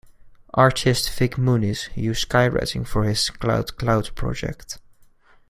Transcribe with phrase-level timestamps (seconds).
[0.55, 4.79] Artist Vik Muniz used skywriting for his "cloud cloud" project.